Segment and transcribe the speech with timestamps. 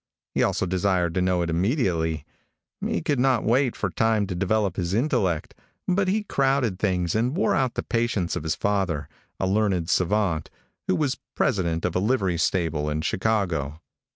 [0.33, 2.25] He also desired to know it immediately.
[2.83, 5.53] He could not wait for time to develop his intellect,
[5.87, 9.07] but he crowded things and wore out the patience of his father,
[9.39, 10.49] a learned savant,
[10.87, 13.79] who was president of a livery stable in Chicago.